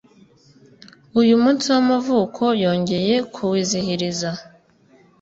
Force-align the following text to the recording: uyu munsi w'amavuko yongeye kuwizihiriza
uyu 1.21 1.33
munsi 1.43 1.65
w'amavuko 1.73 2.43
yongeye 2.63 3.15
kuwizihiriza 3.33 4.29